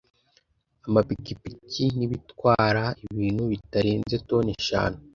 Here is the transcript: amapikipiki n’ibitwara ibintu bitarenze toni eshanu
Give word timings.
amapikipiki 0.87 1.85
n’ibitwara 1.97 2.83
ibintu 3.05 3.43
bitarenze 3.51 4.15
toni 4.29 4.51
eshanu 4.57 4.97